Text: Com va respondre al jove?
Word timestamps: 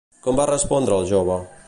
Com 0.27 0.39
va 0.39 0.47
respondre 0.51 0.97
al 0.97 1.07
jove? 1.13 1.41